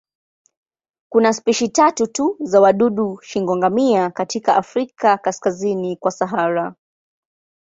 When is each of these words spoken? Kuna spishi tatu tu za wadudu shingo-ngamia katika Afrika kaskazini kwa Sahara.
Kuna 1.09 1.33
spishi 1.33 1.69
tatu 1.69 2.07
tu 2.07 2.37
za 2.39 2.61
wadudu 2.61 3.19
shingo-ngamia 3.21 4.09
katika 4.09 4.55
Afrika 4.55 5.17
kaskazini 5.17 5.95
kwa 5.95 6.11
Sahara. 6.11 6.75